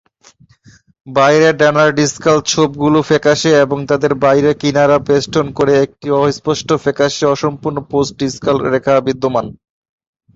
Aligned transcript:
সামনের 1.07 1.55
ডানার 1.57 1.89
ডিসকাল 1.95 2.37
ছোপগুলি 2.45 3.01
ফ্যাকাশে 3.03 3.51
এবং 3.65 3.79
তাদের 3.87 4.11
বাইরের 4.23 4.55
কিনারা 4.61 4.97
বেষ্টন 5.07 5.47
করে 5.55 5.73
একটি 5.85 6.07
অস্পষ্ট 6.19 6.69
ফ্যাকাশে 6.83 7.23
অসম্পূর্ণ 7.27 7.77
পোস্ট-ডিসকাল 7.91 8.55
রেখা 8.67 8.93
বিদ্যমান। 9.07 9.45